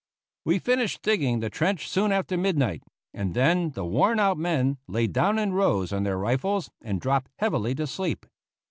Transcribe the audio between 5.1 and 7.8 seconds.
down in rows on their rifles and dropped heavily